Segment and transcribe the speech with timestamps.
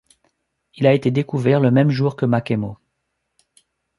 [0.77, 2.75] Il a été découvert le même jour que Makemo.